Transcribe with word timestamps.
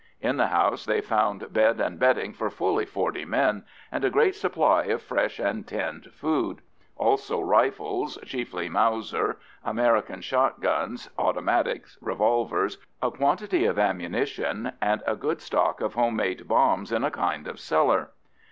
In 0.19 0.37
the 0.37 0.47
house 0.47 0.83
they 0.85 0.99
found 0.99 1.53
bed 1.53 1.79
and 1.79 1.99
bedding 1.99 2.33
for 2.33 2.49
fully 2.49 2.87
forty 2.87 3.23
men, 3.23 3.65
and 3.91 4.03
a 4.03 4.09
great 4.09 4.33
supply 4.33 4.85
of 4.85 4.99
fresh 4.99 5.37
and 5.37 5.67
tinned 5.67 6.05
food; 6.15 6.61
also 6.97 7.39
rifles 7.39 8.17
(chiefly 8.25 8.67
Mauser), 8.67 9.37
American 9.63 10.21
shot 10.21 10.59
guns, 10.59 11.07
automatics, 11.19 11.99
revolvers, 12.01 12.79
a 12.99 13.11
quantity 13.11 13.65
of 13.65 13.77
ammunition, 13.77 14.71
and 14.81 15.03
a 15.05 15.15
good 15.15 15.39
stock 15.39 15.81
of 15.81 15.93
home 15.93 16.15
made 16.15 16.47
bombs 16.47 16.91
in 16.91 17.03
a 17.03 17.11
kind 17.11 17.47
of 17.47 17.59
cellar. 17.59 18.09